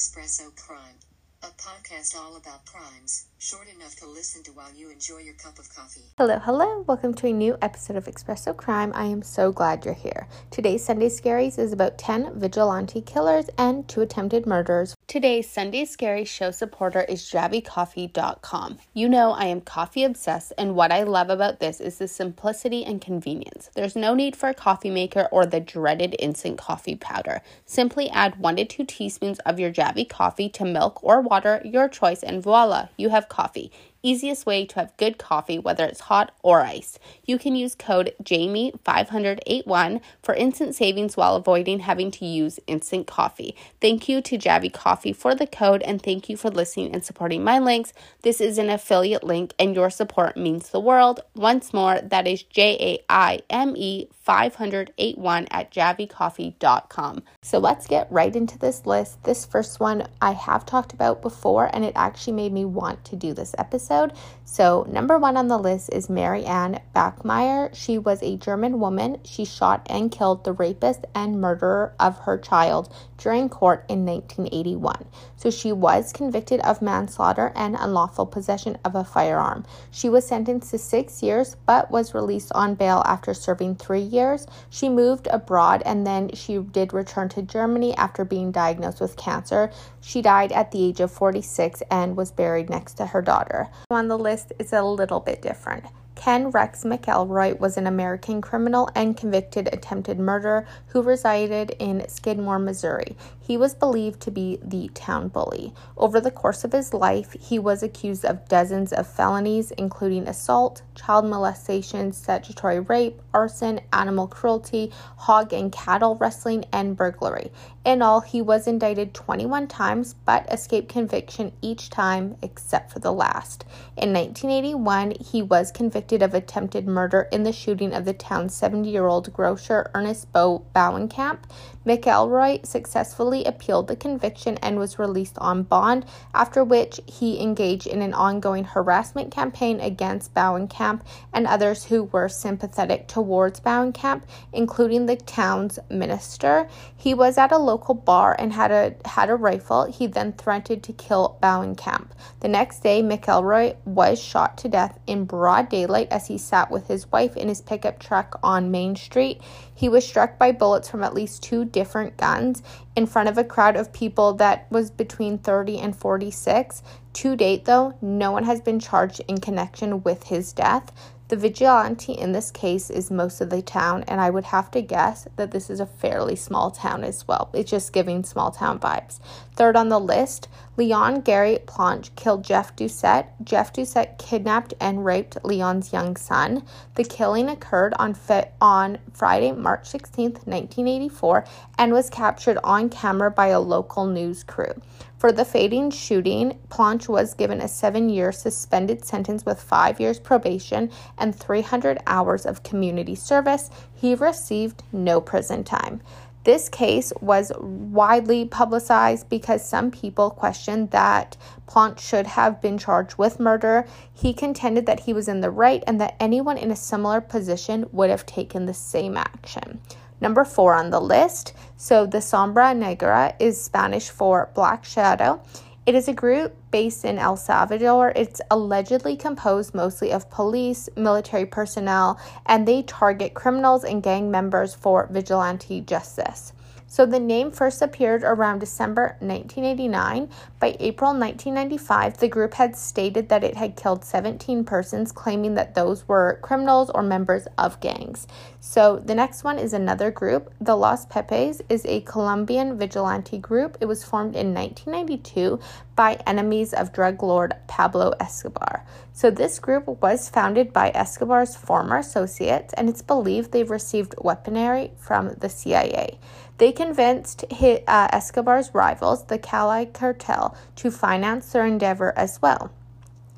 Espresso 0.00 0.50
Crime, 0.56 0.96
a 1.42 1.48
podcast 1.48 2.16
all 2.16 2.38
about 2.38 2.64
crimes, 2.64 3.26
short 3.38 3.68
enough 3.68 3.94
to 3.96 4.06
listen 4.06 4.42
to 4.44 4.50
while 4.52 4.72
you 4.74 4.90
enjoy 4.90 5.18
your 5.18 5.34
cup 5.34 5.58
of 5.58 5.68
coffee. 5.76 6.00
Hello, 6.16 6.38
hello. 6.38 6.86
Welcome 6.88 7.12
to 7.12 7.26
a 7.26 7.32
new 7.34 7.58
episode 7.60 7.96
of 7.96 8.06
Espresso 8.06 8.56
Crime. 8.56 8.92
I 8.94 9.04
am 9.04 9.20
so 9.20 9.52
glad 9.52 9.84
you're 9.84 9.92
here. 9.92 10.26
Today's 10.50 10.82
Sunday 10.82 11.10
Scaries 11.10 11.58
is 11.58 11.74
about 11.74 11.98
10 11.98 12.40
vigilante 12.40 13.02
killers 13.02 13.50
and 13.58 13.86
two 13.90 14.00
attempted 14.00 14.46
murders. 14.46 14.94
Today's 15.10 15.50
Sunday 15.50 15.86
Scary 15.86 16.24
show 16.24 16.52
supporter 16.52 17.00
is 17.00 17.24
JavyCoffee.com. 17.24 18.78
You 18.94 19.08
know 19.08 19.32
I 19.32 19.46
am 19.46 19.60
coffee 19.60 20.04
obsessed, 20.04 20.52
and 20.56 20.76
what 20.76 20.92
I 20.92 21.02
love 21.02 21.30
about 21.30 21.58
this 21.58 21.80
is 21.80 21.98
the 21.98 22.06
simplicity 22.06 22.84
and 22.84 23.00
convenience. 23.00 23.70
There's 23.74 23.96
no 23.96 24.14
need 24.14 24.36
for 24.36 24.48
a 24.48 24.54
coffee 24.54 24.88
maker 24.88 25.26
or 25.32 25.46
the 25.46 25.58
dreaded 25.58 26.14
instant 26.20 26.58
coffee 26.58 26.94
powder. 26.94 27.42
Simply 27.66 28.08
add 28.10 28.38
one 28.38 28.54
to 28.54 28.64
two 28.64 28.84
teaspoons 28.84 29.40
of 29.40 29.58
your 29.58 29.72
Javy 29.72 30.08
coffee 30.08 30.48
to 30.50 30.64
milk 30.64 31.02
or 31.02 31.20
water, 31.20 31.60
your 31.64 31.88
choice, 31.88 32.22
and 32.22 32.40
voila, 32.40 32.86
you 32.96 33.08
have 33.08 33.28
coffee 33.28 33.72
easiest 34.02 34.46
way 34.46 34.64
to 34.66 34.76
have 34.76 34.96
good 34.96 35.18
coffee, 35.18 35.58
whether 35.58 35.84
it's 35.84 36.00
hot 36.00 36.32
or 36.42 36.62
iced. 36.62 36.98
You 37.24 37.38
can 37.38 37.54
use 37.54 37.74
code 37.74 38.14
JAIME581 38.22 40.00
for 40.22 40.34
instant 40.34 40.74
savings 40.74 41.16
while 41.16 41.36
avoiding 41.36 41.80
having 41.80 42.10
to 42.12 42.24
use 42.24 42.60
instant 42.66 43.06
coffee. 43.06 43.54
Thank 43.80 44.08
you 44.08 44.20
to 44.22 44.38
Javy 44.38 44.72
Coffee 44.72 45.12
for 45.12 45.34
the 45.34 45.46
code 45.46 45.82
and 45.82 46.02
thank 46.02 46.28
you 46.28 46.36
for 46.36 46.50
listening 46.50 46.94
and 46.94 47.04
supporting 47.04 47.44
my 47.44 47.58
links. 47.58 47.92
This 48.22 48.40
is 48.40 48.58
an 48.58 48.70
affiliate 48.70 49.24
link 49.24 49.54
and 49.58 49.74
your 49.74 49.90
support 49.90 50.36
means 50.36 50.70
the 50.70 50.80
world. 50.80 51.20
Once 51.34 51.74
more, 51.74 52.00
that 52.00 52.26
is 52.26 52.42
J 52.42 52.76
A 52.80 53.04
I 53.08 53.40
M 53.50 53.74
E 53.76 54.08
581 54.12 55.48
at 55.50 55.72
javycoffee.com. 55.72 57.22
So 57.42 57.58
let's 57.58 57.86
get 57.86 58.10
right 58.10 58.34
into 58.34 58.58
this 58.58 58.86
list. 58.86 59.24
This 59.24 59.44
first 59.44 59.80
one 59.80 60.06
I 60.20 60.32
have 60.32 60.64
talked 60.64 60.92
about 60.92 61.22
before 61.22 61.68
and 61.72 61.84
it 61.84 61.92
actually 61.96 62.34
made 62.34 62.52
me 62.52 62.64
want 62.64 63.04
to 63.06 63.16
do 63.16 63.32
this 63.32 63.54
episode 63.58 63.89
episode. 63.90 64.16
So, 64.44 64.84
number 64.90 65.16
one 65.16 65.36
on 65.36 65.46
the 65.46 65.58
list 65.58 65.90
is 65.92 66.10
Marianne 66.10 66.80
Bachmeier. 66.94 67.72
She 67.72 67.98
was 67.98 68.20
a 68.20 68.36
German 68.36 68.80
woman. 68.80 69.18
She 69.24 69.44
shot 69.44 69.86
and 69.88 70.10
killed 70.10 70.42
the 70.42 70.52
rapist 70.52 71.04
and 71.14 71.40
murderer 71.40 71.94
of 72.00 72.18
her 72.20 72.36
child 72.36 72.92
during 73.16 73.48
court 73.48 73.84
in 73.88 74.04
1981. 74.04 75.06
So, 75.36 75.50
she 75.50 75.70
was 75.70 76.12
convicted 76.12 76.58
of 76.62 76.82
manslaughter 76.82 77.52
and 77.54 77.76
unlawful 77.78 78.26
possession 78.26 78.76
of 78.84 78.96
a 78.96 79.04
firearm. 79.04 79.64
She 79.92 80.08
was 80.08 80.26
sentenced 80.26 80.72
to 80.72 80.78
six 80.78 81.22
years 81.22 81.56
but 81.64 81.92
was 81.92 82.12
released 82.12 82.50
on 82.52 82.74
bail 82.74 83.04
after 83.06 83.34
serving 83.34 83.76
three 83.76 84.00
years. 84.00 84.48
She 84.68 84.88
moved 84.88 85.28
abroad 85.30 85.82
and 85.86 86.04
then 86.04 86.34
she 86.34 86.58
did 86.58 86.92
return 86.92 87.28
to 87.30 87.42
Germany 87.42 87.94
after 87.96 88.24
being 88.24 88.50
diagnosed 88.50 89.00
with 89.00 89.16
cancer. 89.16 89.70
She 90.00 90.22
died 90.22 90.50
at 90.50 90.72
the 90.72 90.84
age 90.84 90.98
of 90.98 91.12
46 91.12 91.84
and 91.88 92.16
was 92.16 92.32
buried 92.32 92.68
next 92.68 92.94
to 92.94 93.06
her 93.06 93.22
daughter. 93.22 93.70
On 93.88 94.08
the 94.08 94.18
list 94.18 94.52
is 94.58 94.72
a 94.72 94.82
little 94.82 95.20
bit 95.20 95.42
different. 95.42 95.84
Ken 96.20 96.50
Rex 96.50 96.84
McElroy 96.84 97.58
was 97.58 97.78
an 97.78 97.86
American 97.86 98.42
criminal 98.42 98.90
and 98.94 99.16
convicted 99.16 99.70
attempted 99.72 100.18
murderer 100.18 100.66
who 100.88 101.00
resided 101.00 101.74
in 101.78 102.06
Skidmore, 102.10 102.58
Missouri. 102.58 103.16
He 103.40 103.56
was 103.56 103.74
believed 103.74 104.20
to 104.20 104.30
be 104.30 104.58
the 104.62 104.90
town 104.92 105.28
bully. 105.28 105.72
Over 105.96 106.20
the 106.20 106.30
course 106.30 106.62
of 106.62 106.72
his 106.72 106.92
life, 106.92 107.34
he 107.40 107.58
was 107.58 107.82
accused 107.82 108.26
of 108.26 108.46
dozens 108.48 108.92
of 108.92 109.06
felonies, 109.06 109.70
including 109.72 110.28
assault, 110.28 110.82
child 110.94 111.24
molestation, 111.24 112.12
statutory 112.12 112.80
rape, 112.80 113.22
arson, 113.32 113.80
animal 113.90 114.26
cruelty, 114.26 114.92
hog 115.16 115.54
and 115.54 115.72
cattle 115.72 116.16
wrestling, 116.16 116.66
and 116.70 116.98
burglary. 116.98 117.50
In 117.82 118.02
all, 118.02 118.20
he 118.20 118.42
was 118.42 118.66
indicted 118.66 119.14
21 119.14 119.68
times 119.68 120.14
but 120.26 120.46
escaped 120.52 120.90
conviction 120.90 121.52
each 121.62 121.88
time 121.88 122.36
except 122.42 122.92
for 122.92 122.98
the 122.98 123.12
last. 123.12 123.64
In 123.96 124.12
1981, 124.12 125.12
he 125.12 125.40
was 125.40 125.72
convicted 125.72 126.09
of 126.12 126.34
attempted 126.34 126.86
murder 126.86 127.28
in 127.30 127.44
the 127.44 127.52
shooting 127.52 127.94
of 127.94 128.04
the 128.04 128.12
town's 128.12 128.54
70 128.54 128.90
year 128.90 129.06
old 129.06 129.32
grocer 129.32 129.90
Ernest 129.94 130.32
Bo 130.32 130.64
Bowenkamp. 130.74 131.38
McElroy 131.86 132.64
successfully 132.66 133.44
appealed 133.44 133.88
the 133.88 133.96
conviction 133.96 134.58
and 134.58 134.78
was 134.78 134.98
released 134.98 135.38
on 135.38 135.62
bond, 135.62 136.04
after 136.34 136.62
which 136.62 137.00
he 137.06 137.40
engaged 137.40 137.86
in 137.86 138.02
an 138.02 138.12
ongoing 138.12 138.64
harassment 138.64 139.30
campaign 139.30 139.80
against 139.80 140.34
Bowenkamp 140.34 141.00
and 141.32 141.46
others 141.46 141.84
who 141.84 142.04
were 142.04 142.28
sympathetic 142.28 143.08
towards 143.08 143.60
Bowenkamp, 143.60 144.22
including 144.52 145.06
the 145.06 145.16
town's 145.16 145.78
minister. 145.88 146.68
He 146.94 147.14
was 147.14 147.38
at 147.38 147.52
a 147.52 147.58
local 147.58 147.94
bar 147.94 148.36
and 148.38 148.52
had 148.52 148.70
a 148.70 148.94
had 149.06 149.30
a 149.30 149.36
rifle. 149.36 149.90
He 149.90 150.06
then 150.06 150.32
threatened 150.32 150.82
to 150.84 150.92
kill 150.92 151.38
Bowenkamp. 151.42 152.08
The 152.40 152.48
next 152.48 152.82
day, 152.82 153.02
McElroy 153.02 153.76
was 153.84 154.22
shot 154.22 154.58
to 154.58 154.68
death 154.68 154.98
in 155.06 155.24
broad 155.24 155.68
daylight 155.68 155.99
as 156.10 156.26
he 156.26 156.38
sat 156.38 156.70
with 156.70 156.88
his 156.88 157.10
wife 157.10 157.36
in 157.36 157.48
his 157.48 157.60
pickup 157.60 157.98
truck 157.98 158.38
on 158.42 158.70
Main 158.70 158.96
Street. 158.96 159.40
He 159.74 159.88
was 159.88 160.06
struck 160.06 160.38
by 160.38 160.52
bullets 160.52 160.88
from 160.88 161.02
at 161.02 161.14
least 161.14 161.42
two 161.42 161.64
different 161.64 162.16
guns 162.16 162.62
in 162.96 163.06
front 163.06 163.28
of 163.28 163.38
a 163.38 163.44
crowd 163.44 163.76
of 163.76 163.92
people 163.92 164.34
that 164.34 164.66
was 164.70 164.90
between 164.90 165.38
30 165.38 165.78
and 165.78 165.96
46. 165.96 166.82
To 167.12 167.36
date, 167.36 167.64
though, 167.64 167.94
no 168.00 168.30
one 168.30 168.44
has 168.44 168.60
been 168.60 168.78
charged 168.78 169.20
in 169.26 169.38
connection 169.38 170.02
with 170.02 170.24
his 170.24 170.52
death. 170.52 170.92
The 171.30 171.36
vigilante 171.36 172.12
in 172.12 172.32
this 172.32 172.50
case 172.50 172.90
is 172.90 173.08
most 173.08 173.40
of 173.40 173.50
the 173.50 173.62
town, 173.62 174.02
and 174.08 174.20
I 174.20 174.30
would 174.30 174.46
have 174.46 174.68
to 174.72 174.82
guess 174.82 175.28
that 175.36 175.52
this 175.52 175.70
is 175.70 175.78
a 175.78 175.86
fairly 175.86 176.34
small 176.34 176.72
town 176.72 177.04
as 177.04 177.28
well. 177.28 177.50
It's 177.52 177.70
just 177.70 177.92
giving 177.92 178.24
small 178.24 178.50
town 178.50 178.80
vibes. 178.80 179.20
Third 179.54 179.76
on 179.76 179.90
the 179.90 180.00
list, 180.00 180.48
Leon 180.80 181.20
Gary 181.20 181.58
Planche 181.66 182.08
killed 182.16 182.42
Jeff 182.42 182.74
Doucet. 182.74 183.26
Jeff 183.44 183.70
Doucet 183.70 184.16
kidnapped 184.16 184.72
and 184.80 185.04
raped 185.04 185.36
Leon's 185.44 185.92
young 185.92 186.16
son. 186.16 186.64
The 186.94 187.04
killing 187.04 187.50
occurred 187.50 187.92
on, 187.98 188.16
on 188.62 188.96
Friday, 189.12 189.52
March 189.52 189.88
16, 189.88 190.30
1984, 190.46 191.44
and 191.76 191.92
was 191.92 192.08
captured 192.08 192.56
on 192.64 192.88
camera 192.88 193.30
by 193.30 193.48
a 193.48 193.60
local 193.60 194.06
news 194.06 194.42
crew. 194.42 194.72
For 195.18 195.32
the 195.32 195.44
fading 195.44 195.90
shooting, 195.90 196.58
Planche 196.70 197.10
was 197.10 197.34
given 197.34 197.60
a 197.60 197.68
seven 197.68 198.08
year 198.08 198.32
suspended 198.32 199.04
sentence 199.04 199.44
with 199.44 199.60
five 199.60 200.00
years 200.00 200.18
probation 200.18 200.90
and 201.18 201.36
300 201.36 201.98
hours 202.06 202.46
of 202.46 202.62
community 202.62 203.14
service. 203.14 203.68
He 203.94 204.14
received 204.14 204.82
no 204.92 205.20
prison 205.20 205.62
time. 205.62 206.00
This 206.44 206.70
case 206.70 207.12
was 207.20 207.52
widely 207.58 208.46
publicized 208.46 209.28
because 209.28 209.62
some 209.66 209.90
people 209.90 210.30
questioned 210.30 210.90
that 210.90 211.36
Planche 211.68 212.00
should 212.00 212.28
have 212.28 212.62
been 212.62 212.78
charged 212.78 213.18
with 213.18 213.38
murder. 213.38 213.86
He 214.12 214.32
contended 214.32 214.86
that 214.86 215.00
he 215.00 215.12
was 215.12 215.28
in 215.28 215.42
the 215.42 215.50
right 215.50 215.84
and 215.86 216.00
that 216.00 216.16
anyone 216.18 216.56
in 216.56 216.70
a 216.70 216.76
similar 216.76 217.20
position 217.20 217.86
would 217.92 218.08
have 218.08 218.24
taken 218.24 218.64
the 218.64 218.74
same 218.74 219.18
action. 219.18 219.80
Number 220.20 220.44
four 220.44 220.74
on 220.74 220.90
the 220.90 221.00
list. 221.00 221.52
So, 221.76 222.06
the 222.06 222.18
Sombra 222.18 222.76
Negra 222.76 223.34
is 223.38 223.62
Spanish 223.62 224.08
for 224.10 224.50
Black 224.54 224.84
Shadow. 224.84 225.42
It 225.90 225.96
is 225.96 226.06
a 226.06 226.12
group 226.12 226.54
based 226.70 227.04
in 227.04 227.18
El 227.18 227.36
Salvador. 227.36 228.12
It's 228.14 228.40
allegedly 228.48 229.16
composed 229.16 229.74
mostly 229.74 230.12
of 230.12 230.30
police, 230.30 230.88
military 230.94 231.46
personnel, 231.46 232.16
and 232.46 232.68
they 232.68 232.84
target 232.84 233.34
criminals 233.34 233.82
and 233.82 234.00
gang 234.00 234.30
members 234.30 234.72
for 234.72 235.08
vigilante 235.10 235.80
justice. 235.80 236.52
So 236.90 237.06
the 237.06 237.20
name 237.20 237.52
first 237.52 237.82
appeared 237.82 238.24
around 238.24 238.58
December 238.58 239.14
1989. 239.20 240.28
By 240.58 240.76
April 240.80 241.12
1995, 241.12 242.18
the 242.18 242.26
group 242.26 242.54
had 242.54 242.76
stated 242.76 243.28
that 243.28 243.44
it 243.44 243.56
had 243.56 243.76
killed 243.76 244.04
17 244.04 244.64
persons, 244.64 245.12
claiming 245.12 245.54
that 245.54 245.76
those 245.76 246.08
were 246.08 246.40
criminals 246.42 246.90
or 246.90 247.04
members 247.04 247.46
of 247.56 247.78
gangs. 247.78 248.26
So 248.58 248.96
the 248.96 249.14
next 249.14 249.44
one 249.44 249.56
is 249.56 249.72
another 249.72 250.10
group. 250.10 250.52
The 250.60 250.74
Los 250.74 251.06
Pepes 251.06 251.62
is 251.68 251.86
a 251.86 252.00
Colombian 252.00 252.76
vigilante 252.76 253.38
group. 253.38 253.78
It 253.80 253.86
was 253.86 254.02
formed 254.02 254.34
in 254.34 254.52
1992 254.52 255.60
by 255.94 256.14
enemies 256.26 256.74
of 256.74 256.92
drug 256.92 257.22
lord 257.22 257.54
Pablo 257.68 258.14
Escobar. 258.18 258.84
So 259.12 259.30
this 259.30 259.60
group 259.60 259.86
was 260.02 260.28
founded 260.28 260.72
by 260.72 260.90
Escobar's 260.90 261.54
former 261.54 261.98
associates, 261.98 262.74
and 262.74 262.88
it's 262.88 263.02
believed 263.02 263.52
they've 263.52 263.70
received 263.70 264.16
weaponry 264.18 264.90
from 264.98 265.34
the 265.38 265.48
CIA. 265.48 266.18
They 266.60 266.72
convinced 266.72 267.46
uh, 267.50 268.08
Escobar's 268.12 268.74
rivals, 268.74 269.24
the 269.24 269.38
Cali 269.38 269.86
cartel, 269.86 270.54
to 270.76 270.90
finance 270.90 271.50
their 271.50 271.64
endeavor 271.64 272.12
as 272.18 272.42
well. 272.42 272.70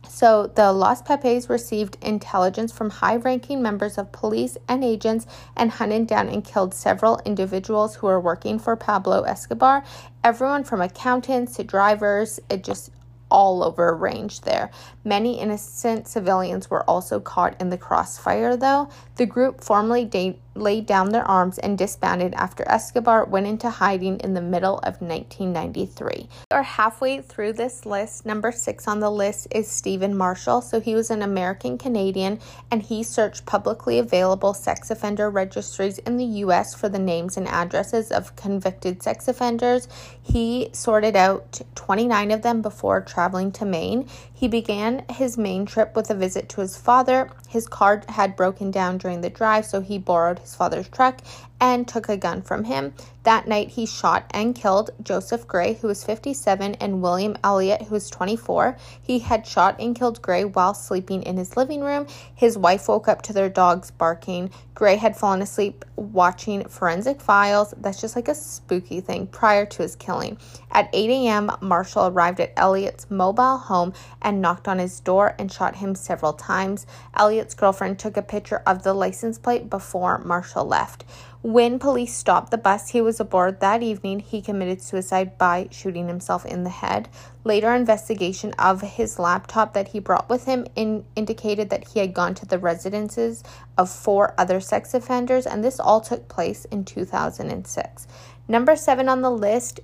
So, 0.08 0.48
the 0.48 0.72
Los 0.72 1.02
Pepes 1.02 1.48
received 1.48 1.96
intelligence 2.02 2.72
from 2.72 2.90
high 2.90 3.14
ranking 3.14 3.62
members 3.62 3.96
of 3.96 4.10
police 4.10 4.58
and 4.66 4.82
agents 4.82 5.28
and 5.56 5.70
hunted 5.70 6.08
down 6.08 6.28
and 6.28 6.44
killed 6.44 6.74
several 6.74 7.20
individuals 7.24 7.94
who 7.94 8.08
were 8.08 8.20
working 8.20 8.58
for 8.58 8.74
Pablo 8.74 9.22
Escobar. 9.22 9.84
Everyone 10.24 10.64
from 10.64 10.80
accountants 10.80 11.54
to 11.56 11.62
drivers, 11.62 12.40
it 12.50 12.64
just 12.64 12.90
all 13.30 13.62
over 13.62 13.94
range 13.94 14.40
there. 14.40 14.72
Many 15.04 15.40
innocent 15.40 16.06
civilians 16.06 16.70
were 16.70 16.88
also 16.88 17.18
caught 17.18 17.60
in 17.60 17.70
the 17.70 17.78
crossfire, 17.78 18.56
though. 18.56 18.88
The 19.16 19.26
group 19.26 19.62
formally 19.62 20.04
de- 20.04 20.38
laid 20.54 20.86
down 20.86 21.10
their 21.10 21.24
arms 21.24 21.58
and 21.58 21.78
disbanded 21.78 22.34
after 22.34 22.68
Escobar 22.68 23.24
went 23.24 23.46
into 23.46 23.70
hiding 23.70 24.18
in 24.20 24.34
the 24.34 24.40
middle 24.40 24.78
of 24.78 25.00
1993. 25.00 26.28
We 26.50 26.56
are 26.56 26.62
halfway 26.62 27.20
through 27.20 27.54
this 27.54 27.86
list. 27.86 28.26
Number 28.26 28.52
six 28.52 28.86
on 28.86 29.00
the 29.00 29.10
list 29.10 29.48
is 29.50 29.68
Stephen 29.68 30.16
Marshall. 30.16 30.60
So 30.60 30.80
he 30.80 30.94
was 30.94 31.10
an 31.10 31.22
American 31.22 31.78
Canadian 31.78 32.38
and 32.70 32.82
he 32.82 33.02
searched 33.02 33.46
publicly 33.46 33.98
available 33.98 34.54
sex 34.54 34.90
offender 34.90 35.30
registries 35.30 35.98
in 35.98 36.16
the 36.16 36.24
US 36.24 36.74
for 36.74 36.88
the 36.88 36.98
names 36.98 37.36
and 37.36 37.48
addresses 37.48 38.10
of 38.10 38.36
convicted 38.36 39.02
sex 39.02 39.28
offenders. 39.28 39.88
He 40.22 40.68
sorted 40.72 41.16
out 41.16 41.62
29 41.74 42.30
of 42.30 42.42
them 42.42 42.62
before 42.62 43.00
traveling 43.00 43.52
to 43.52 43.64
Maine. 43.64 44.08
He 44.32 44.48
began 44.48 44.91
his 45.10 45.38
main 45.38 45.66
trip 45.66 45.96
with 45.96 46.10
a 46.10 46.14
visit 46.14 46.48
to 46.50 46.60
his 46.60 46.76
father. 46.76 47.30
His 47.48 47.66
car 47.66 48.02
had 48.08 48.36
broken 48.36 48.70
down 48.70 48.98
during 48.98 49.20
the 49.20 49.30
drive, 49.30 49.64
so 49.66 49.80
he 49.80 49.98
borrowed 49.98 50.38
his 50.38 50.54
father's 50.54 50.88
truck 50.88 51.20
and 51.60 51.86
took 51.88 52.08
a 52.08 52.16
gun 52.16 52.42
from 52.42 52.64
him. 52.64 52.94
That 53.24 53.46
night, 53.46 53.68
he 53.68 53.86
shot 53.86 54.24
and 54.32 54.54
killed 54.54 54.90
Joseph 55.00 55.46
Gray, 55.46 55.74
who 55.74 55.86
was 55.86 56.02
57, 56.02 56.74
and 56.74 57.02
William 57.02 57.36
Elliott, 57.44 57.82
who 57.82 57.94
was 57.94 58.10
24. 58.10 58.76
He 59.00 59.20
had 59.20 59.46
shot 59.46 59.76
and 59.78 59.94
killed 59.94 60.20
Gray 60.20 60.44
while 60.44 60.74
sleeping 60.74 61.22
in 61.22 61.36
his 61.36 61.56
living 61.56 61.82
room. 61.82 62.08
His 62.34 62.58
wife 62.58 62.88
woke 62.88 63.06
up 63.06 63.22
to 63.22 63.32
their 63.32 63.48
dogs 63.48 63.92
barking. 63.92 64.50
Gray 64.74 64.96
had 64.96 65.16
fallen 65.16 65.40
asleep 65.40 65.84
watching 65.94 66.66
forensic 66.66 67.20
files. 67.20 67.74
That's 67.76 68.00
just 68.00 68.16
like 68.16 68.26
a 68.26 68.34
spooky 68.34 69.00
thing 69.00 69.28
prior 69.28 69.66
to 69.66 69.82
his 69.82 69.94
killing. 69.94 70.36
At 70.72 70.90
8 70.92 71.10
a.m., 71.10 71.52
Marshall 71.60 72.08
arrived 72.08 72.40
at 72.40 72.52
Elliott's 72.56 73.08
mobile 73.08 73.58
home 73.58 73.92
and 74.20 74.40
knocked 74.40 74.66
on 74.66 74.80
his 74.80 74.98
door 74.98 75.36
and 75.38 75.52
shot 75.52 75.76
him 75.76 75.94
several 75.94 76.32
times. 76.32 76.86
Elliott's 77.16 77.54
girlfriend 77.54 78.00
took 78.00 78.16
a 78.16 78.22
picture 78.22 78.62
of 78.66 78.82
the 78.82 78.94
license 78.94 79.38
plate 79.38 79.70
before 79.70 80.18
Marshall 80.18 80.64
left. 80.64 81.04
When 81.42 81.80
police 81.80 82.14
stopped 82.14 82.52
the 82.52 82.56
bus 82.58 82.90
he 82.90 83.00
was 83.00 83.18
aboard 83.18 83.58
that 83.58 83.82
evening, 83.82 84.20
he 84.20 84.40
committed 84.40 84.80
suicide 84.80 85.36
by 85.38 85.66
shooting 85.72 86.06
himself 86.06 86.46
in 86.46 86.62
the 86.62 86.70
head. 86.70 87.08
Later 87.42 87.74
investigation 87.74 88.52
of 88.60 88.80
his 88.80 89.18
laptop 89.18 89.74
that 89.74 89.88
he 89.88 89.98
brought 89.98 90.28
with 90.28 90.44
him 90.44 90.68
in, 90.76 91.04
indicated 91.16 91.68
that 91.70 91.88
he 91.88 91.98
had 91.98 92.14
gone 92.14 92.36
to 92.36 92.46
the 92.46 92.60
residences 92.60 93.42
of 93.76 93.90
four 93.90 94.34
other 94.38 94.60
sex 94.60 94.94
offenders, 94.94 95.44
and 95.44 95.64
this 95.64 95.80
all 95.80 96.00
took 96.00 96.28
place 96.28 96.64
in 96.66 96.84
2006. 96.84 98.06
Number 98.46 98.76
seven 98.76 99.08
on 99.08 99.22
the 99.22 99.30
list 99.30 99.80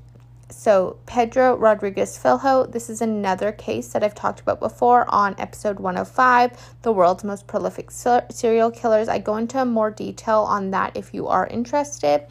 so, 0.50 0.96
Pedro 1.04 1.56
Rodrigues 1.56 2.16
Filho, 2.16 2.64
this 2.64 2.88
is 2.88 3.02
another 3.02 3.52
case 3.52 3.88
that 3.88 4.02
I've 4.02 4.14
talked 4.14 4.40
about 4.40 4.60
before 4.60 5.04
on 5.08 5.34
episode 5.38 5.78
105, 5.78 6.74
the 6.82 6.92
world's 6.92 7.22
most 7.22 7.46
prolific 7.46 7.90
serial 7.90 8.70
killers. 8.70 9.08
I 9.08 9.18
go 9.18 9.36
into 9.36 9.62
more 9.66 9.90
detail 9.90 10.40
on 10.40 10.70
that 10.70 10.96
if 10.96 11.12
you 11.12 11.28
are 11.28 11.46
interested. 11.48 12.26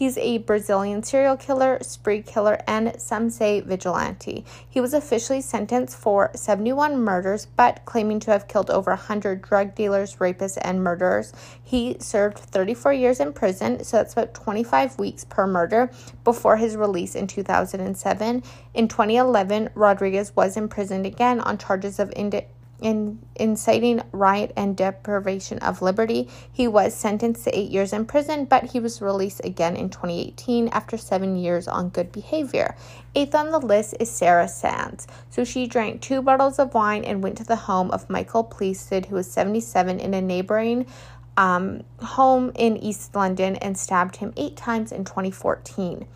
He's 0.00 0.16
a 0.16 0.38
Brazilian 0.38 1.02
serial 1.02 1.36
killer, 1.36 1.76
spree 1.82 2.22
killer, 2.22 2.58
and 2.66 2.98
some 2.98 3.28
say 3.28 3.60
vigilante. 3.60 4.46
He 4.66 4.80
was 4.80 4.94
officially 4.94 5.42
sentenced 5.42 5.94
for 5.94 6.30
71 6.34 7.04
murders, 7.04 7.44
but 7.44 7.84
claiming 7.84 8.18
to 8.20 8.30
have 8.30 8.48
killed 8.48 8.70
over 8.70 8.92
100 8.92 9.42
drug 9.42 9.74
dealers, 9.74 10.16
rapists, 10.16 10.56
and 10.62 10.82
murderers. 10.82 11.34
He 11.62 11.98
served 12.00 12.38
34 12.38 12.94
years 12.94 13.20
in 13.20 13.34
prison, 13.34 13.84
so 13.84 13.98
that's 13.98 14.14
about 14.14 14.32
25 14.32 14.98
weeks 14.98 15.24
per 15.24 15.46
murder, 15.46 15.90
before 16.24 16.56
his 16.56 16.78
release 16.78 17.14
in 17.14 17.26
2007. 17.26 18.42
In 18.72 18.88
2011, 18.88 19.68
Rodrigues 19.74 20.34
was 20.34 20.56
imprisoned 20.56 21.04
again 21.04 21.40
on 21.40 21.58
charges 21.58 21.98
of 21.98 22.10
indi- 22.16 22.46
in 22.82 23.18
inciting 23.36 24.02
riot 24.12 24.52
and 24.56 24.76
deprivation 24.76 25.58
of 25.58 25.82
liberty. 25.82 26.28
He 26.52 26.68
was 26.68 26.94
sentenced 26.94 27.44
to 27.44 27.58
eight 27.58 27.70
years 27.70 27.92
in 27.92 28.06
prison, 28.06 28.44
but 28.44 28.64
he 28.64 28.80
was 28.80 29.00
released 29.00 29.40
again 29.44 29.76
in 29.76 29.90
2018 29.90 30.68
after 30.68 30.96
seven 30.96 31.36
years 31.36 31.68
on 31.68 31.88
good 31.88 32.12
behavior. 32.12 32.76
Eighth 33.14 33.34
on 33.34 33.50
the 33.50 33.58
list 33.58 33.94
is 34.00 34.10
Sarah 34.10 34.48
Sands. 34.48 35.06
So 35.30 35.44
she 35.44 35.66
drank 35.66 36.00
two 36.00 36.22
bottles 36.22 36.58
of 36.58 36.74
wine 36.74 37.04
and 37.04 37.22
went 37.22 37.36
to 37.38 37.44
the 37.44 37.56
home 37.56 37.90
of 37.90 38.08
Michael 38.10 38.44
Pleasted, 38.44 39.06
who 39.06 39.16
was 39.16 39.30
77, 39.30 40.00
in 40.00 40.14
a 40.14 40.20
neighboring 40.20 40.86
um, 41.36 41.84
home 42.00 42.52
in 42.54 42.76
East 42.76 43.14
London 43.14 43.56
and 43.56 43.76
stabbed 43.78 44.16
him 44.16 44.32
eight 44.36 44.56
times 44.56 44.92
in 44.92 45.04
2014. 45.04 46.06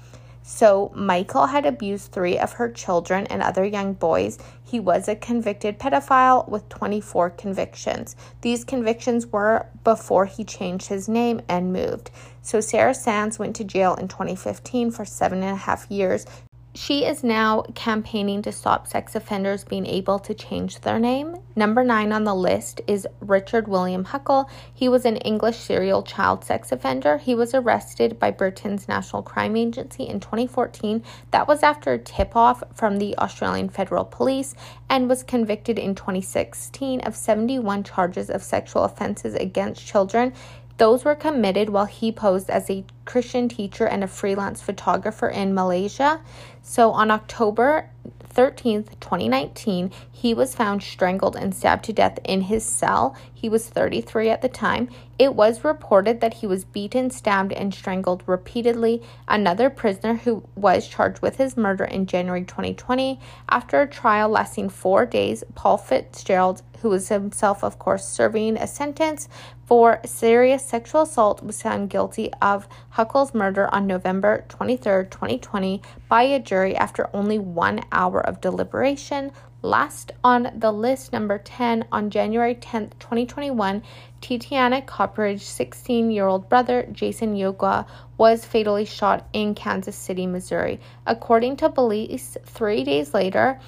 So, 0.46 0.92
Michael 0.94 1.46
had 1.46 1.64
abused 1.64 2.12
three 2.12 2.38
of 2.38 2.52
her 2.52 2.70
children 2.70 3.26
and 3.28 3.42
other 3.42 3.64
young 3.64 3.94
boys. 3.94 4.38
He 4.62 4.78
was 4.78 5.08
a 5.08 5.16
convicted 5.16 5.78
pedophile 5.78 6.46
with 6.46 6.68
24 6.68 7.30
convictions. 7.30 8.14
These 8.42 8.62
convictions 8.62 9.26
were 9.26 9.64
before 9.84 10.26
he 10.26 10.44
changed 10.44 10.88
his 10.88 11.08
name 11.08 11.40
and 11.48 11.72
moved. 11.72 12.10
So, 12.42 12.60
Sarah 12.60 12.92
Sands 12.92 13.38
went 13.38 13.56
to 13.56 13.64
jail 13.64 13.94
in 13.94 14.06
2015 14.06 14.90
for 14.90 15.06
seven 15.06 15.42
and 15.42 15.52
a 15.52 15.56
half 15.56 15.90
years 15.90 16.26
she 16.74 17.04
is 17.04 17.22
now 17.22 17.62
campaigning 17.76 18.42
to 18.42 18.50
stop 18.50 18.88
sex 18.88 19.14
offenders 19.14 19.62
being 19.62 19.86
able 19.86 20.18
to 20.18 20.34
change 20.34 20.80
their 20.80 20.98
name. 20.98 21.36
Number 21.54 21.84
nine 21.84 22.12
on 22.12 22.24
the 22.24 22.34
list 22.34 22.80
is 22.88 23.06
Richard 23.20 23.68
William 23.68 24.04
Huckle. 24.04 24.50
He 24.74 24.88
was 24.88 25.04
an 25.04 25.18
English 25.18 25.56
serial 25.56 26.02
child 26.02 26.44
sex 26.44 26.72
offender. 26.72 27.18
He 27.18 27.36
was 27.36 27.54
arrested 27.54 28.18
by 28.18 28.32
Britain's 28.32 28.88
National 28.88 29.22
Crime 29.22 29.56
Agency 29.56 30.02
in 30.02 30.18
2014. 30.18 31.04
That 31.30 31.46
was 31.46 31.62
after 31.62 31.92
a 31.92 31.98
tip 31.98 32.34
off 32.34 32.64
from 32.74 32.98
the 32.98 33.16
Australian 33.18 33.68
Federal 33.68 34.04
Police 34.04 34.56
and 34.90 35.08
was 35.08 35.22
convicted 35.22 35.78
in 35.78 35.94
2016 35.94 37.00
of 37.02 37.14
71 37.14 37.84
charges 37.84 38.28
of 38.28 38.42
sexual 38.42 38.82
offenses 38.82 39.34
against 39.34 39.86
children. 39.86 40.32
Those 40.76 41.04
were 41.04 41.14
committed 41.14 41.70
while 41.70 41.84
he 41.84 42.10
posed 42.10 42.50
as 42.50 42.68
a 42.68 42.84
Christian 43.04 43.48
teacher 43.48 43.86
and 43.86 44.02
a 44.02 44.08
freelance 44.08 44.60
photographer 44.60 45.28
in 45.28 45.54
Malaysia. 45.54 46.20
So 46.62 46.90
on 46.90 47.10
October 47.10 47.90
13th, 48.34 48.98
2019, 48.98 49.92
he 50.10 50.34
was 50.34 50.56
found 50.56 50.82
strangled 50.82 51.36
and 51.36 51.54
stabbed 51.54 51.84
to 51.84 51.92
death 51.92 52.18
in 52.24 52.42
his 52.42 52.64
cell. 52.64 53.14
He 53.44 53.50
was 53.50 53.68
33 53.68 54.30
at 54.30 54.40
the 54.40 54.48
time. 54.48 54.88
It 55.18 55.34
was 55.34 55.64
reported 55.64 56.22
that 56.22 56.32
he 56.32 56.46
was 56.46 56.64
beaten, 56.64 57.10
stabbed, 57.10 57.52
and 57.52 57.74
strangled 57.74 58.22
repeatedly. 58.24 59.02
Another 59.28 59.68
prisoner 59.68 60.14
who 60.14 60.44
was 60.56 60.88
charged 60.88 61.20
with 61.20 61.36
his 61.36 61.54
murder 61.54 61.84
in 61.84 62.06
January 62.06 62.44
2020, 62.44 63.20
after 63.50 63.82
a 63.82 63.86
trial 63.86 64.30
lasting 64.30 64.70
four 64.70 65.04
days, 65.04 65.44
Paul 65.54 65.76
Fitzgerald, 65.76 66.62
who 66.80 66.88
was 66.88 67.10
himself, 67.10 67.62
of 67.62 67.78
course, 67.78 68.08
serving 68.08 68.56
a 68.56 68.66
sentence 68.66 69.28
for 69.66 70.00
serious 70.06 70.64
sexual 70.64 71.02
assault, 71.02 71.42
was 71.42 71.60
found 71.60 71.90
guilty 71.90 72.32
of 72.40 72.66
Huckle's 72.90 73.34
murder 73.34 73.68
on 73.74 73.86
November 73.86 74.46
23, 74.48 75.04
2020, 75.10 75.82
by 76.08 76.22
a 76.22 76.38
jury 76.38 76.74
after 76.74 77.10
only 77.14 77.38
one 77.38 77.82
hour 77.92 78.26
of 78.26 78.40
deliberation. 78.40 79.32
Last 79.64 80.12
on 80.22 80.52
the 80.58 80.70
list, 80.70 81.10
number 81.10 81.38
10, 81.38 81.86
on 81.90 82.10
January 82.10 82.54
10th, 82.54 82.98
2021, 82.98 83.82
Tatiana 84.20 84.82
Copperidge's 84.82 85.46
16 85.46 86.10
year 86.10 86.26
old 86.26 86.50
brother, 86.50 86.86
Jason 86.92 87.34
Yogwa, 87.34 87.86
was 88.18 88.44
fatally 88.44 88.84
shot 88.84 89.26
in 89.32 89.54
Kansas 89.54 89.96
City, 89.96 90.26
Missouri. 90.26 90.80
According 91.06 91.56
to 91.56 91.70
police, 91.70 92.36
three 92.44 92.84
days 92.84 93.14
later, 93.14 93.58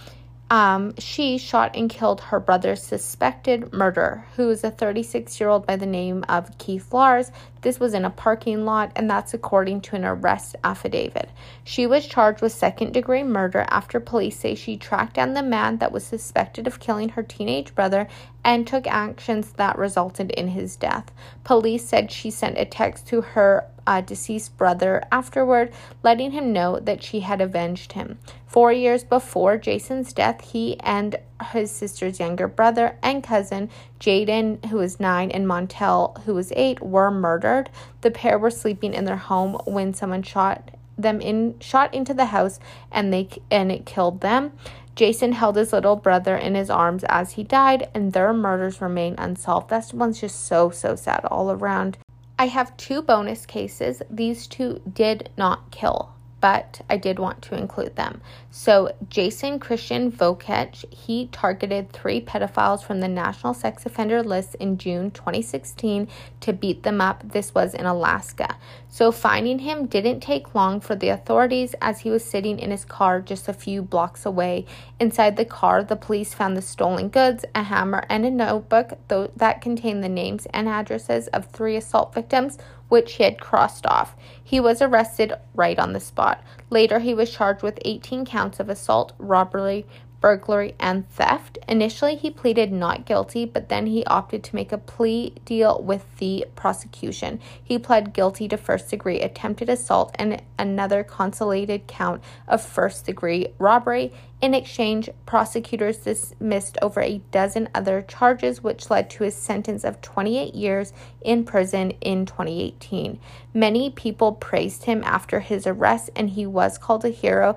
um, 0.49 0.95
she 0.99 1.38
shot 1.38 1.75
and 1.75 1.91
killed 1.91 2.21
her 2.21 2.38
brother's 2.38 2.83
suspected 2.83 3.73
murderer, 3.73 4.25
who 4.37 4.49
is 4.50 4.62
a 4.62 4.71
36 4.71 5.41
year 5.41 5.49
old 5.49 5.67
by 5.67 5.75
the 5.75 5.87
name 5.87 6.25
of 6.29 6.57
Keith 6.59 6.93
Lars. 6.93 7.33
This 7.62 7.81
was 7.81 7.95
in 7.95 8.05
a 8.05 8.11
parking 8.11 8.65
lot, 8.65 8.93
and 8.95 9.11
that's 9.11 9.35
according 9.35 9.81
to 9.83 9.97
an 9.97 10.05
arrest 10.05 10.55
affidavit. 10.62 11.31
She 11.65 11.85
was 11.85 12.07
charged 12.07 12.43
with 12.43 12.53
second 12.53 12.93
degree 12.93 13.25
murder 13.25 13.67
after 13.71 13.99
police 13.99 14.38
say 14.38 14.55
she 14.55 14.76
tracked 14.76 15.15
down 15.15 15.35
the 15.35 15.43
man 15.43 15.79
that 15.79 15.91
was 15.91 16.07
suspected 16.07 16.69
of 16.69 16.79
killing 16.79 17.09
her 17.11 17.25
teenage 17.25 17.75
brother 17.75 18.07
and 18.47 18.65
took 18.65 18.87
actions 18.87 19.50
that 19.55 19.76
resulted 19.76 20.31
in 20.31 20.47
his 20.47 20.76
death. 20.76 21.11
Police 21.43 21.85
said 21.85 22.12
she 22.12 22.31
sent 22.31 22.57
a 22.57 22.65
text 22.65 23.05
to 23.09 23.21
her 23.21 23.67
uh, 23.88 24.00
deceased 24.00 24.57
brother 24.57 25.03
afterward, 25.11 25.73
letting 26.05 26.31
him 26.31 26.53
know 26.53 26.79
that 26.79 27.03
she 27.03 27.21
had 27.21 27.41
avenged 27.41 27.93
him. 27.93 28.19
Four 28.47 28.73
years 28.73 29.03
before 29.03 29.59
Jason's 29.59 30.12
death, 30.12 30.43
he 30.53 30.79
and 30.81 31.17
his 31.50 31.73
sister's 31.73 32.21
younger 32.21 32.47
brother 32.47 32.97
and 33.03 33.23
cousin, 33.23 33.69
Jaden, 33.99 34.65
who 34.67 34.76
was 34.76 35.00
nine, 35.00 35.33
and 35.33 35.47
Montel, 35.47 36.23
who 36.23 36.35
was 36.35 36.53
eight, 36.55 36.81
were 36.81 37.11
murdered. 37.11 37.69
The 38.03 38.12
pair 38.12 38.38
were 38.38 38.50
sleeping 38.50 38.95
in 38.95 39.07
their 39.07 39.17
home 39.17 39.55
when 39.65 39.93
someone 39.93 40.23
shot 40.23 40.71
them 40.99 41.21
in 41.21 41.59
shot 41.61 41.93
into 41.93 42.15
the 42.15 42.25
house 42.26 42.59
and 42.91 43.12
they 43.12 43.29
and 43.50 43.71
it 43.71 43.85
killed 43.85 44.21
them. 44.21 44.53
Jason 44.97 45.33
held 45.33 45.57
his 45.57 45.75
little 45.75 45.95
brother 45.95 46.37
in 46.37 46.55
his 46.55 46.71
arms 46.71 47.05
as 47.05 47.33
he 47.33 47.45
died, 47.45 47.88
and 47.95 48.12
their 48.12 48.33
murders 48.33 48.81
remain 48.81 49.15
unsolved. 49.19 49.69
That 49.69 49.93
one's 49.93 50.21
just 50.21 50.45
so, 50.47 50.71
so 50.71 50.97
sad 50.97 51.26
all 51.26 51.50
around. 51.50 51.99
I 52.38 52.47
have 52.47 52.76
two 52.79 53.03
bonus 53.03 53.45
cases. 53.45 54.03
These 54.11 54.47
two 54.47 54.81
did 54.91 55.29
not 55.37 55.71
kill. 55.71 56.16
But 56.40 56.83
I 56.90 56.97
did 56.97 57.19
want 57.19 57.43
to 57.43 57.57
include 57.57 57.97
them. 57.97 58.21
So, 58.50 58.95
Jason 59.09 59.59
Christian 59.59 60.12
Vokech, 60.12 60.93
he 60.93 61.28
targeted 61.28 61.93
three 61.93 62.21
pedophiles 62.21 62.85
from 62.85 63.00
the 63.00 63.09
National 63.09 63.55
Sex 63.55 63.87
Offender 63.87 64.23
List 64.23 64.55
in 64.57 64.78
June 64.78 65.11
2016 65.11 66.09
to 66.40 66.52
beat 66.52 66.83
them 66.83 67.00
up. 67.00 67.23
This 67.33 67.55
was 67.55 67.75
in 67.75 67.87
Alaska. 67.87 68.57
So, 68.88 69.12
finding 69.12 69.61
him 69.61 69.87
didn't 69.87 70.21
take 70.21 70.55
long 70.55 70.81
for 70.81 70.95
the 70.95 71.09
authorities 71.09 71.75
as 71.81 72.00
he 72.00 72.11
was 72.11 72.25
sitting 72.25 72.59
in 72.59 72.71
his 72.71 72.85
car 72.85 73.21
just 73.21 73.49
a 73.49 73.52
few 73.52 73.83
blocks 73.83 74.26
away. 74.26 74.66
Inside 75.00 75.37
the 75.37 75.45
car, 75.45 75.83
the 75.83 75.97
police 75.97 76.35
found 76.35 76.57
the 76.57 76.62
stolen 76.62 77.09
goods, 77.09 77.45
a 77.55 77.62
hammer, 77.62 78.05
and 78.09 78.25
a 78.25 78.31
notebook 78.31 78.99
that 79.09 79.61
contained 79.61 80.05
the 80.05 80.09
names 80.09 80.47
and 80.52 80.69
addresses 80.69 81.28
of 81.28 81.47
three 81.47 81.76
assault 81.76 82.14
victims 82.14 82.59
which 82.88 83.14
he 83.14 83.25
had 83.25 83.40
crossed 83.40 83.87
off. 83.87 84.16
He 84.43 84.61
was 84.61 84.81
arrested 84.81 85.35
right 85.55 85.78
on 85.78 85.93
the 85.93 86.00
spot. 86.00 86.43
Later, 86.71 87.00
he 87.00 87.14
was 87.14 87.33
charged 87.33 87.62
with 87.62 87.78
18 87.85 88.25
counts 88.25 88.61
of 88.61 88.69
assault, 88.69 89.12
robbery, 89.19 89.87
burglary, 90.21 90.75
and 90.81 91.09
theft. 91.11 91.59
Initially, 91.69 92.17
he 92.17 92.31
pleaded 92.31 92.73
not 92.73 93.07
guilty, 93.07 93.45
but 93.45 93.69
then 93.69 93.87
he 93.87 94.05
opted 94.07 94.43
to 94.45 94.55
make 94.55 94.73
a 94.73 94.79
plea 94.79 95.35
deal 95.45 95.83
with 95.83 96.05
the 96.19 96.47
prosecution. 96.55 97.41
He 97.63 97.79
pled 97.79 98.13
guilty 98.13 98.49
to 98.49 98.57
first 98.57 98.91
degree 98.91 99.21
attempted 99.21 99.69
assault 99.69 100.15
and 100.19 100.43
another 100.59 101.05
consolidated 101.05 101.87
count 101.87 102.23
of 102.49 102.63
first 102.63 103.07
degree 103.07 103.49
robbery. 103.59 104.13
In 104.43 104.53
exchange, 104.53 105.09
prosecutors 105.25 105.97
dismissed 105.97 106.77
over 106.83 107.01
a 107.01 107.23
dozen 107.31 107.71
other 107.75 108.03
charges, 108.03 108.63
which 108.63 108.91
led 108.91 109.09
to 109.11 109.25
his 109.25 109.35
sentence 109.35 109.83
of 109.83 110.03
28 110.03 110.55
years 110.55 110.93
in 111.23 111.45
prison 111.45 111.93
in 112.03 112.27
2018. 112.27 113.19
Many 113.55 113.89
people 113.89 114.33
praised 114.33 114.85
him 114.85 115.03
after 115.05 115.41
his 115.41 115.67
arrest, 115.67 116.11
and 116.15 116.31
he 116.31 116.45
was 116.45 116.77
called 116.77 117.07
a 117.07 117.09
hero 117.09 117.57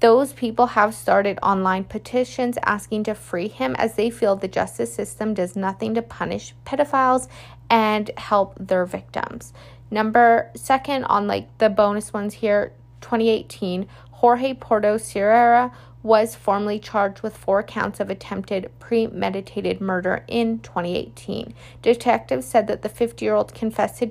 those 0.00 0.32
people 0.32 0.66
have 0.66 0.94
started 0.94 1.38
online 1.42 1.84
petitions 1.84 2.58
asking 2.64 3.04
to 3.04 3.14
free 3.14 3.48
him 3.48 3.76
as 3.76 3.94
they 3.94 4.10
feel 4.10 4.34
the 4.34 4.48
justice 4.48 4.92
system 4.92 5.34
does 5.34 5.54
nothing 5.54 5.94
to 5.94 6.02
punish 6.02 6.54
pedophiles 6.64 7.28
and 7.68 8.10
help 8.16 8.54
their 8.58 8.86
victims. 8.86 9.52
Number 9.90 10.50
second 10.56 11.04
on 11.04 11.26
like 11.26 11.56
the 11.58 11.68
bonus 11.68 12.12
ones 12.12 12.34
here, 12.34 12.72
2018, 13.02 13.86
Jorge 14.10 14.54
Porto 14.54 14.96
Sierra 14.96 15.72
was 16.02 16.34
formally 16.34 16.78
charged 16.78 17.20
with 17.20 17.36
four 17.36 17.62
counts 17.62 18.00
of 18.00 18.08
attempted 18.08 18.70
premeditated 18.78 19.80
murder 19.80 20.24
in 20.26 20.58
2018. 20.60 21.52
Detectives 21.82 22.46
said 22.46 22.66
that 22.66 22.82
the 22.82 22.88
50 22.88 23.24
year 23.24 23.34
old 23.34 23.54
confessed 23.54 23.98
to 23.98 24.06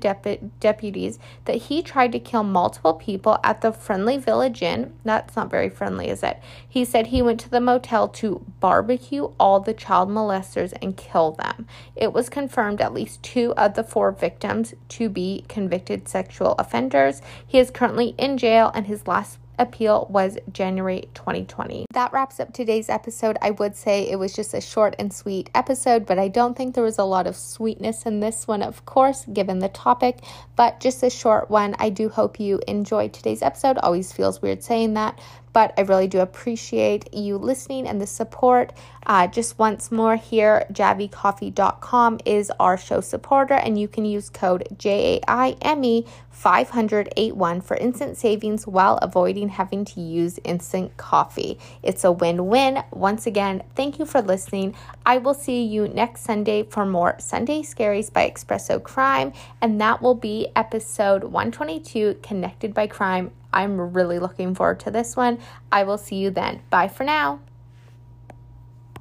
deputies 0.60 1.19
that 1.46 1.55
he 1.55 1.81
tried 1.81 2.12
to 2.12 2.19
kill 2.19 2.43
multiple 2.43 2.93
people 2.93 3.39
at 3.43 3.62
the 3.62 3.72
Friendly 3.72 4.17
Village 4.17 4.62
Inn. 4.62 4.93
That's 5.03 5.36
not 5.36 5.50
very 5.50 5.69
friendly, 5.69 6.10
is 6.10 6.22
it? 6.22 6.39
He 6.67 6.86
said 6.86 7.08
he 7.08 7.22
went 7.22 7.39
to 7.41 7.50
the 7.50 7.60
motel 7.60 8.08
to 8.10 8.46
barbecue 8.60 9.31
all 9.39 9.60
the 9.60 9.74
child 9.74 10.10
molesters 10.10 10.74
and 10.81 10.96
kill 10.96 11.31
them. 11.31 11.67
It 11.96 12.13
was 12.13 12.29
confirmed 12.29 12.81
at 12.81 12.93
least 12.93 13.24
two 13.24 13.53
of 13.55 13.74
the 13.74 13.84
four 13.84 14.12
victims 14.12 14.74
to 14.89 15.10
be 15.10 15.46
convicted 15.48 16.08
sexual 16.08 16.53
offenders. 16.60 17.22
He 17.46 17.60
is 17.60 17.72
currently 17.72 18.15
in 18.17 18.38
jail, 18.38 18.72
and 18.74 18.88
his 18.88 19.08
last 19.08 19.39
appeal 19.59 20.07
was 20.09 20.37
January 20.51 21.09
2020. 21.13 21.85
That 21.91 22.11
wraps 22.13 22.39
up 22.39 22.53
today's 22.53 22.89
episode. 22.89 23.37
I 23.41 23.51
would 23.51 23.75
say 23.75 24.09
it 24.09 24.17
was 24.17 24.33
just 24.33 24.53
a 24.53 24.61
short 24.61 24.95
and 24.97 25.13
sweet 25.13 25.49
episode, 25.53 26.05
but 26.05 26.17
I 26.17 26.29
don't 26.29 26.57
think 26.57 26.73
there 26.73 26.83
was 26.83 26.97
a 26.97 27.03
lot 27.03 27.27
of 27.27 27.35
sweetness 27.35 28.05
in 28.05 28.21
this 28.21 28.47
one, 28.47 28.63
of 28.63 28.85
course, 28.85 29.25
given 29.31 29.59
the 29.59 29.69
topic, 29.69 30.19
but 30.55 30.79
just 30.79 31.03
a 31.03 31.09
short 31.09 31.49
one. 31.49 31.75
I 31.77 31.89
do 31.89 32.09
hope 32.09 32.39
you 32.39 32.61
enjoyed 32.67 33.13
today's 33.13 33.41
episode. 33.41 33.77
Always 33.77 34.11
feels 34.11 34.41
weird 34.41 34.63
saying 34.63 34.95
that, 34.95 35.19
but 35.59 35.73
I 35.77 35.81
really 35.81 36.07
do 36.07 36.21
appreciate 36.21 37.13
you 37.13 37.37
listening 37.37 37.85
and 37.85 37.99
the 37.99 38.07
support. 38.07 38.71
Uh, 39.05 39.27
just 39.27 39.59
once 39.59 39.91
more 39.91 40.15
here, 40.15 40.65
javycoffee.com 40.71 42.19
is 42.23 42.49
our 42.61 42.77
show 42.77 43.01
supporter, 43.01 43.55
and 43.55 43.77
you 43.77 43.89
can 43.89 44.05
use 44.05 44.29
code 44.29 44.65
JAIME 44.77 46.07
581 46.31 47.59
for 47.59 47.75
instant 47.75 48.15
savings 48.15 48.65
while 48.65 48.99
avoiding 49.01 49.49
having 49.49 49.83
to 49.83 49.99
use 49.99 50.39
instant 50.45 50.95
coffee. 50.95 51.59
It's 51.83 52.05
a 52.05 52.11
win 52.13 52.47
win. 52.47 52.81
Once 52.91 53.27
again, 53.27 53.63
thank 53.75 53.99
you 53.99 54.05
for 54.05 54.21
listening. 54.21 54.75
I 55.05 55.17
will 55.17 55.33
see 55.33 55.65
you 55.65 55.89
next 55.89 56.21
Sunday 56.21 56.63
for 56.63 56.85
more 56.85 57.17
Sunday 57.19 57.63
Scaries 57.63 58.13
by 58.13 58.29
Espresso 58.29 58.81
Crime, 58.81 59.33
and 59.59 59.81
that 59.81 60.01
will 60.01 60.15
be 60.15 60.47
episode 60.55 61.25
122 61.25 62.19
Connected 62.23 62.73
by 62.73 62.87
Crime 62.87 63.31
I'm 63.51 63.94
really 63.94 64.20
looking 64.20 64.56
forward 64.56 64.79
to 64.82 64.91
this 64.91 65.15
one. 65.15 65.39
I 65.72 65.84
will 65.84 65.98
see 65.98 66.15
you 66.15 66.29
then. 66.29 66.62
Bye 66.70 66.88
for 66.88 67.03
now. 67.03 67.39